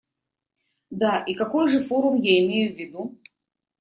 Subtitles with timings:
[0.89, 3.19] Да, и какой же форум я имею в виду?